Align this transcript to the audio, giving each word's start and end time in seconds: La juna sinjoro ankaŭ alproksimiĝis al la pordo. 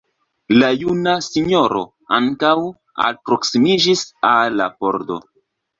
La 0.61 0.69
juna 0.83 1.13
sinjoro 1.25 1.83
ankaŭ 2.19 2.57
alproksimiĝis 3.09 4.05
al 4.35 4.63
la 4.63 4.73
pordo. 4.83 5.25